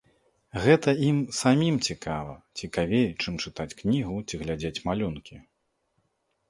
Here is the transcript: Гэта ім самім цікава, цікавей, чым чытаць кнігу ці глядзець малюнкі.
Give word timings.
Гэта 0.63 0.93
ім 1.07 1.17
самім 1.39 1.75
цікава, 1.89 2.33
цікавей, 2.63 3.07
чым 3.25 3.33
чытаць 3.45 3.71
кнігу 3.83 4.17
ці 4.27 4.35
глядзець 4.47 4.77
малюнкі. 4.89 5.35